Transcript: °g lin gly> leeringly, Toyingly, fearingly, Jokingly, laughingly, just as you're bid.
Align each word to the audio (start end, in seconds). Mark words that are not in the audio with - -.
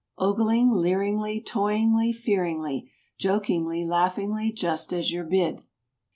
°g 0.19 0.37
lin 0.39 0.71
gly> 0.71 0.79
leeringly, 1.43 1.45
Toyingly, 1.45 2.11
fearingly, 2.11 2.91
Jokingly, 3.19 3.85
laughingly, 3.85 4.51
just 4.51 4.91
as 4.91 5.11
you're 5.11 5.23
bid. 5.23 5.61